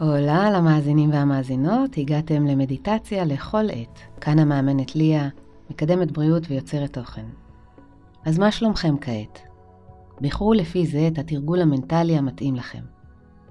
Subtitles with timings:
[0.00, 3.98] הולה למאזינים והמאזינות, הגעתם למדיטציה לכל עת.
[4.20, 5.28] כאן המאמנת ליה,
[5.70, 7.26] מקדמת בריאות ויוצרת תוכן.
[8.24, 9.40] אז מה שלומכם כעת?
[10.20, 12.82] בחרו לפי זה את התרגול המנטלי המתאים לכם.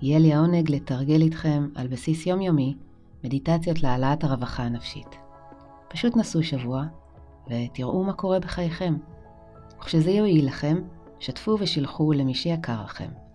[0.02, 2.76] יהיה לי העונג לתרגל איתכם על בסיס יומיומי
[3.24, 5.16] מדיטציות להעלאת הרווחה הנפשית.
[5.88, 6.84] פשוט נסו שבוע
[7.50, 8.96] ותראו מה קורה בחייכם.
[9.79, 10.78] וכשזה יועיל לכם,
[11.20, 13.29] שתפו ושילחו למי שיקר לכם.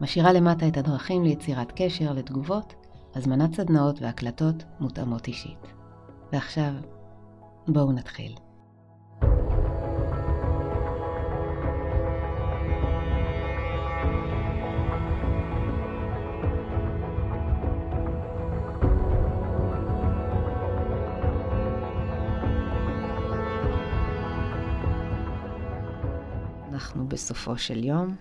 [0.00, 2.74] משאירה למטה את הדרכים ליצירת קשר, לתגובות,
[3.14, 5.72] הזמנת סדנאות והקלטות מותאמות אישית.
[6.32, 6.72] ועכשיו,
[7.68, 8.34] בואו נתחיל.
[26.72, 28.16] אנחנו בסופו של יום,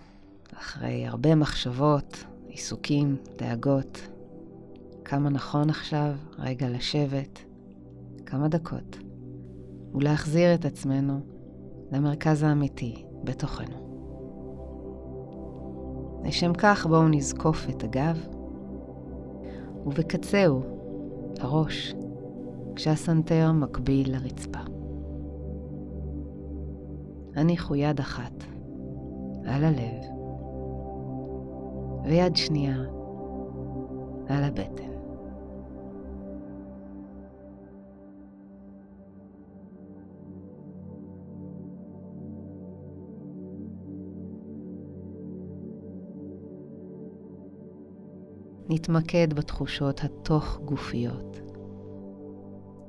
[0.58, 4.08] אחרי הרבה מחשבות, עיסוקים, דאגות.
[5.06, 7.40] כמה נכון עכשיו רגע לשבת,
[8.26, 8.98] כמה דקות,
[9.94, 11.20] ולהחזיר את עצמנו
[11.92, 13.86] למרכז האמיתי בתוכנו.
[16.24, 18.28] לשם כך בואו נזקוף את הגב,
[19.86, 20.62] ובקצהו,
[21.40, 21.94] הראש,
[22.76, 24.60] כשהסנטר מקביל לרצפה.
[27.36, 28.44] הניחו יד אחת
[29.46, 30.15] על הלב,
[32.06, 32.78] ויד שנייה
[34.28, 34.86] על הבטן.
[48.70, 51.40] נתמקד בתחושות התוך-גופיות,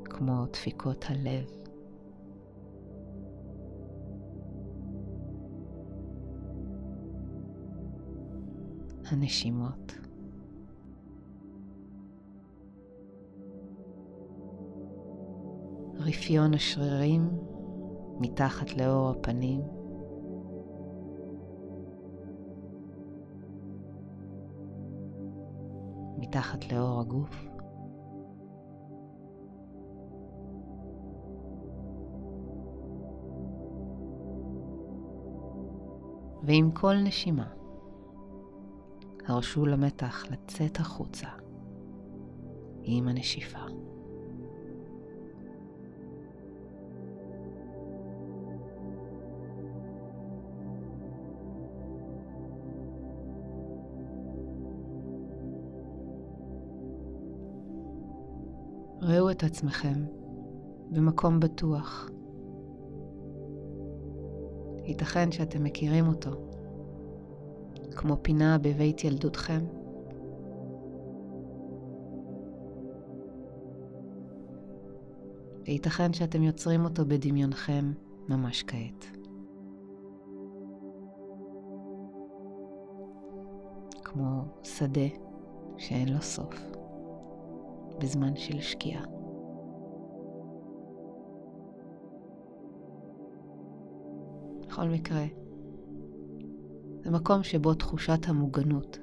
[0.05, 1.66] כמו דפיקות הלב,
[9.11, 9.93] הנשימות.
[15.95, 17.31] רפיון השרירים
[18.21, 19.61] מתחת לאור הפנים.
[26.19, 27.47] מתחת לאור הגוף.
[36.43, 37.66] ועם כל נשימה
[39.27, 41.29] הרשו למתח לצאת החוצה
[42.83, 43.59] עם הנשיפה.
[59.01, 60.05] ראו את עצמכם
[60.91, 62.11] במקום בטוח.
[64.85, 66.56] ייתכן שאתם מכירים אותו
[67.91, 69.65] כמו פינה בבית ילדותכם.
[75.67, 77.93] וייתכן שאתם יוצרים אותו בדמיונכם
[78.29, 79.07] ממש כעת.
[84.05, 85.09] כמו שדה
[85.77, 86.55] שאין לו סוף,
[87.99, 89.05] בזמן של שקיעה.
[94.61, 95.25] בכל מקרה,
[97.07, 98.99] זה מקום שבו תחושת המוגנות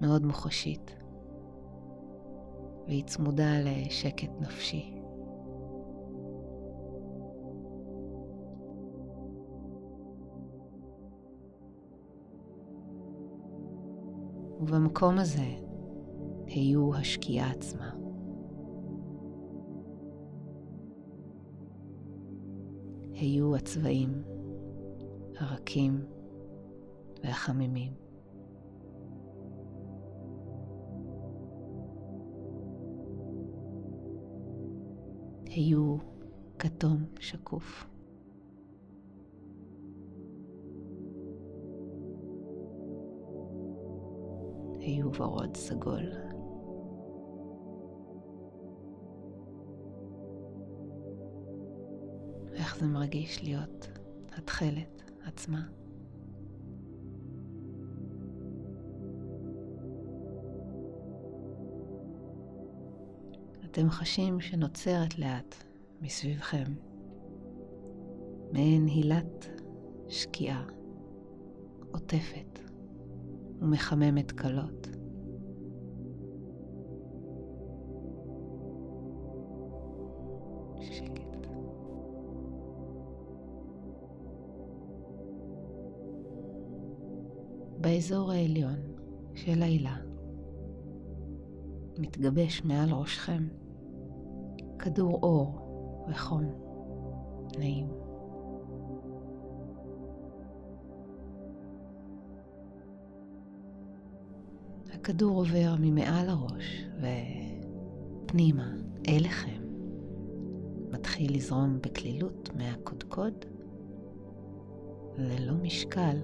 [0.00, 0.96] מאוד מוחשית,
[2.86, 4.94] והיא צמודה לשקט נפשי.
[14.60, 15.56] ובמקום הזה
[16.46, 17.90] היו השקיעה עצמה.
[23.14, 24.22] היו הצבעים
[25.38, 26.21] הרכים
[27.22, 27.92] והחמימים.
[35.46, 35.96] היו
[36.58, 37.86] כתום שקוף.
[44.78, 46.12] היו ורוד סגול.
[52.52, 53.88] איך זה מרגיש להיות
[54.32, 55.81] התכלת עצמה.
[63.72, 65.54] אתם חשים שנוצרת לאט
[66.00, 66.64] מסביבכם
[68.52, 69.46] מעין הילת
[70.08, 70.64] שקיעה,
[71.92, 72.58] עוטפת
[73.60, 74.88] ומחממת קלות.
[87.80, 88.78] באזור העליון
[89.34, 89.96] של העילה
[91.98, 93.61] מתגבש מעל ראשכם.
[94.82, 95.58] כדור אור
[96.10, 96.44] וחום
[97.58, 97.88] נעים.
[104.94, 108.72] הכדור עובר ממעל הראש ופנימה
[109.08, 109.62] אליכם.
[110.90, 113.44] מתחיל לזרום בקלילות מהקודקוד
[115.18, 116.16] ללא משקל.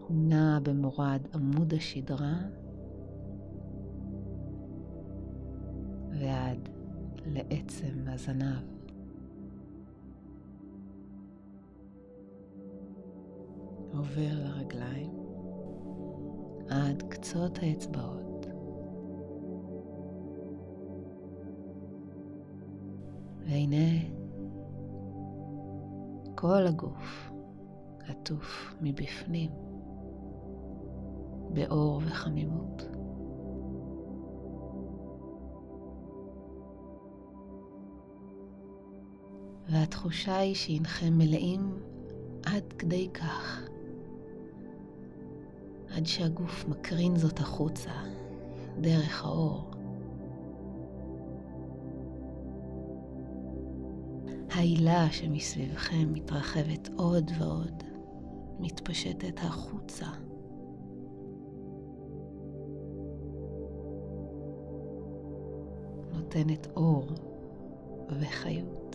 [0.00, 2.34] הוא נע במורד עמוד השדרה
[7.30, 8.78] לעצם הזנב.
[13.92, 15.10] עובר לרגליים
[16.68, 18.46] עד קצות האצבעות.
[23.46, 23.98] והנה
[26.34, 27.30] כל הגוף
[28.08, 29.50] עטוף מבפנים
[31.54, 32.97] באור וחמימות.
[39.68, 41.78] והתחושה היא שהנכם מלאים
[42.46, 43.68] עד כדי כך,
[45.96, 47.90] עד שהגוף מקרין זאת החוצה,
[48.80, 49.70] דרך האור.
[54.50, 57.82] ההילה שמסביבכם מתרחבת עוד ועוד,
[58.60, 60.06] מתפשטת החוצה.
[66.12, 67.06] נותנת אור
[68.20, 68.87] וחיות.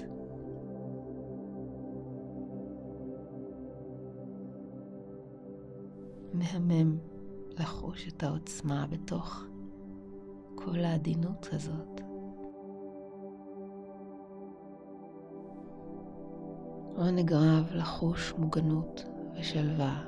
[6.33, 6.97] מהמם
[7.59, 9.45] לחוש את העוצמה בתוך
[10.56, 12.01] כל העדינות הזאת.
[16.95, 19.06] עונג רב לחוש מוגנות
[19.39, 20.03] ושלווה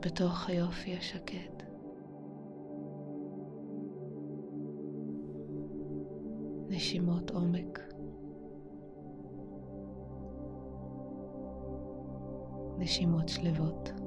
[0.00, 1.62] בתוך היופי השקט.
[6.68, 7.80] נשימות עומק.
[12.78, 14.03] נשימות שלוות.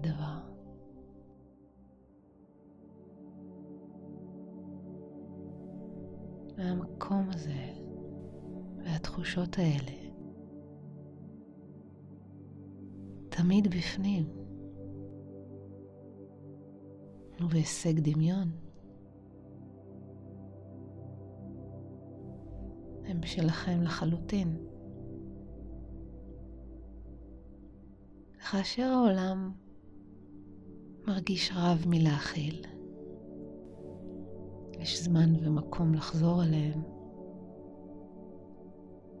[0.00, 0.40] הדבר.
[6.56, 7.72] והמקום הזה
[8.76, 10.00] והתחושות האלה
[13.28, 14.28] תמיד בפנים
[17.40, 18.50] ובהישג דמיון
[23.04, 24.56] הם שלכם לחלוטין.
[28.50, 29.52] כאשר העולם
[31.10, 32.64] מרגיש רב מלהכיל,
[34.78, 36.82] יש זמן ומקום לחזור אליהם.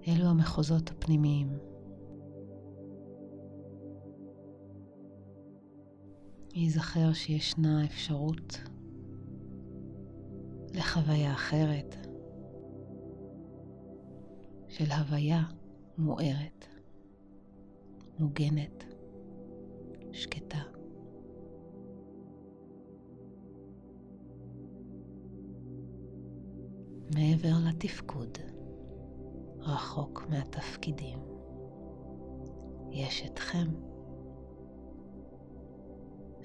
[0.08, 1.48] אלו המחוזות הפנימיים.
[6.54, 8.60] ייזכר שישנה אפשרות
[10.74, 11.96] לחוויה אחרת,
[14.68, 15.42] של הוויה
[15.98, 16.66] מוארת,
[18.18, 18.84] מוגנת,
[20.12, 20.79] שקטה.
[27.14, 28.38] מעבר לתפקוד,
[29.58, 31.18] רחוק מהתפקידים,
[32.90, 33.66] יש אתכם.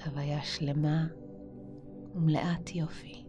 [0.05, 1.07] הוויה שלמה
[2.15, 3.25] ומלאת יופי.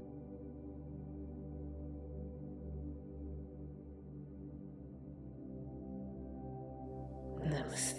[7.43, 7.96] נמסטה.